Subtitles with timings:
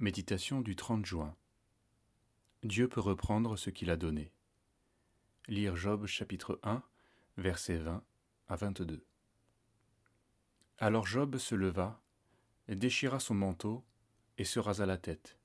[0.00, 1.36] Méditation du 30 juin.
[2.64, 4.32] Dieu peut reprendre ce qu'il a donné.
[5.46, 6.82] Lire Job chapitre 1,
[7.36, 8.02] versets 20
[8.48, 9.06] à 22.
[10.78, 12.02] Alors Job se leva,
[12.66, 13.84] déchira son manteau
[14.36, 15.38] et se rasa la tête.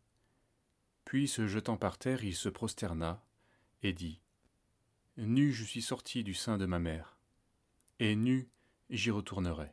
[1.06, 3.24] Puis se jetant par terre, il se prosterna
[3.84, 4.20] et dit
[5.16, 7.20] Nu je suis sorti du sein de ma mère,
[8.00, 8.50] et nu
[8.90, 9.72] j'y retournerai.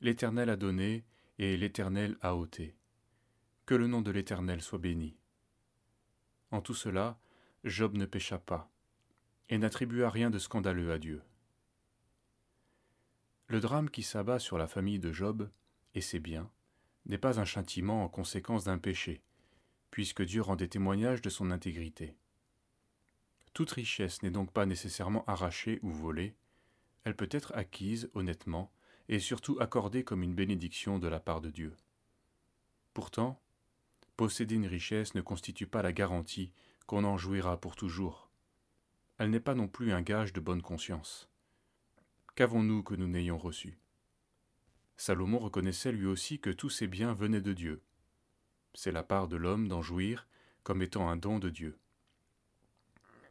[0.00, 1.04] L'Éternel a donné
[1.38, 2.74] et l'Éternel a ôté
[3.66, 5.16] que le nom de l'Éternel soit béni.
[6.52, 7.18] En tout cela,
[7.64, 8.70] Job ne pécha pas,
[9.48, 11.20] et n'attribua rien de scandaleux à Dieu.
[13.48, 15.50] Le drame qui s'abat sur la famille de Job
[15.94, 16.50] et ses biens
[17.06, 19.20] n'est pas un châtiment en conséquence d'un péché,
[19.90, 22.16] puisque Dieu rendait témoignage de son intégrité.
[23.52, 26.36] Toute richesse n'est donc pas nécessairement arrachée ou volée,
[27.04, 28.72] elle peut être acquise honnêtement
[29.08, 31.76] et surtout accordée comme une bénédiction de la part de Dieu.
[32.94, 33.40] Pourtant,
[34.16, 36.50] Posséder une richesse ne constitue pas la garantie
[36.86, 38.30] qu'on en jouira pour toujours.
[39.18, 41.28] Elle n'est pas non plus un gage de bonne conscience.
[42.34, 43.78] Qu'avons-nous que nous n'ayons reçu?
[44.96, 47.82] Salomon reconnaissait lui aussi que tous ces biens venaient de Dieu.
[48.72, 50.26] C'est la part de l'homme d'en jouir
[50.62, 51.78] comme étant un don de Dieu.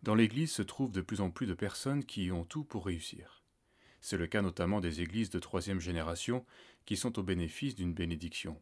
[0.03, 3.43] Dans l'Église se trouvent de plus en plus de personnes qui ont tout pour réussir.
[4.01, 6.45] C'est le cas notamment des églises de troisième génération
[6.85, 8.61] qui sont au bénéfice d'une bénédiction.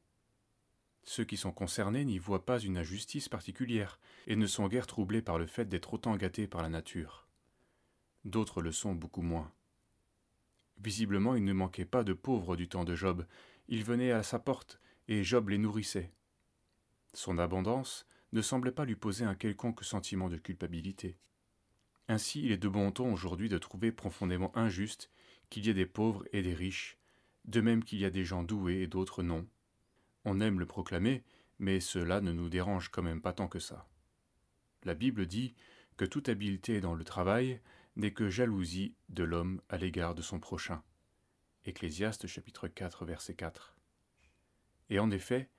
[1.04, 5.22] Ceux qui sont concernés n'y voient pas une injustice particulière, et ne sont guère troublés
[5.22, 7.28] par le fait d'être autant gâtés par la nature.
[8.26, 9.52] D'autres le sont beaucoup moins.
[10.82, 13.26] Visiblement, il ne manquait pas de pauvres du temps de Job.
[13.68, 16.12] Ils venaient à sa porte, et Job les nourrissait.
[17.14, 21.18] Son abondance ne semblait pas lui poser un quelconque sentiment de culpabilité.
[22.08, 25.12] Ainsi, il est de bon ton aujourd'hui de trouver profondément injuste
[25.50, 26.98] qu'il y ait des pauvres et des riches,
[27.46, 29.48] de même qu'il y a des gens doués et d'autres non,
[30.26, 31.24] on aime le proclamer,
[31.60, 33.88] mais cela ne nous dérange quand même pas tant que ça.
[34.84, 35.54] La Bible dit
[35.98, 37.62] que toute habileté dans le travail
[37.96, 40.84] n'est que jalousie de l'homme à l'égard de son prochain.
[41.66, 43.76] Ecclésiaste chapitre 4 verset 4.
[44.90, 45.50] Et en effet,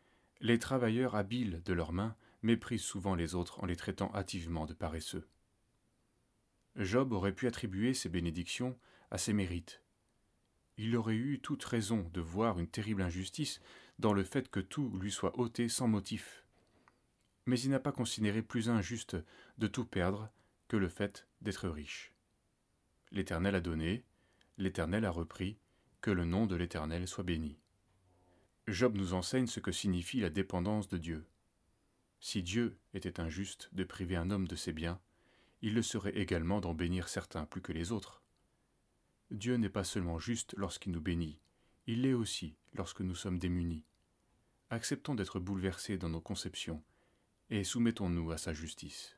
[0.40, 4.74] les travailleurs habiles de leurs mains méprisent souvent les autres en les traitant hâtivement de
[4.74, 5.26] paresseux.
[6.76, 8.76] Job aurait pu attribuer ses bénédictions
[9.10, 9.83] à ses mérites,
[10.76, 13.60] il aurait eu toute raison de voir une terrible injustice
[13.98, 16.44] dans le fait que tout lui soit ôté sans motif.
[17.46, 19.16] Mais il n'a pas considéré plus injuste
[19.58, 20.30] de tout perdre
[20.68, 22.12] que le fait d'être riche.
[23.12, 24.04] L'Éternel a donné,
[24.58, 25.58] l'Éternel a repris,
[26.00, 27.58] que le nom de l'Éternel soit béni.
[28.66, 31.26] Job nous enseigne ce que signifie la dépendance de Dieu.
[32.18, 35.00] Si Dieu était injuste de priver un homme de ses biens,
[35.60, 38.23] il le serait également d'en bénir certains plus que les autres.
[39.34, 41.40] Dieu n'est pas seulement juste lorsqu'il nous bénit,
[41.88, 43.84] il l'est aussi lorsque nous sommes démunis.
[44.70, 46.84] Acceptons d'être bouleversés dans nos conceptions
[47.50, 49.13] et soumettons-nous à sa justice.